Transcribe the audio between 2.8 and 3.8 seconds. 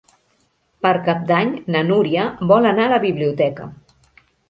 a la biblioteca.